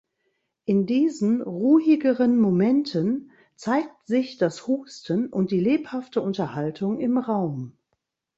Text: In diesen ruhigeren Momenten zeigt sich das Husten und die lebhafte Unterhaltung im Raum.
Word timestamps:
In 0.65 0.87
diesen 0.87 1.43
ruhigeren 1.43 2.39
Momenten 2.39 3.29
zeigt 3.55 4.07
sich 4.07 4.39
das 4.39 4.65
Husten 4.65 5.27
und 5.29 5.51
die 5.51 5.59
lebhafte 5.59 6.21
Unterhaltung 6.23 6.99
im 6.99 7.19
Raum. 7.19 7.77